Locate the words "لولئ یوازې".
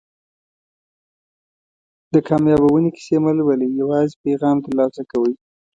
3.37-4.19